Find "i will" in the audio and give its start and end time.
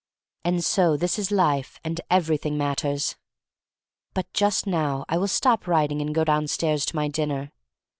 5.07-5.27